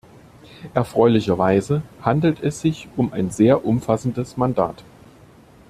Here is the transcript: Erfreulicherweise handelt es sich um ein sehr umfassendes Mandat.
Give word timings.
Erfreulicherweise 0.73 1.83
handelt 2.01 2.41
es 2.41 2.59
sich 2.59 2.87
um 2.97 3.13
ein 3.13 3.29
sehr 3.29 3.65
umfassendes 3.65 4.35
Mandat. 4.35 4.83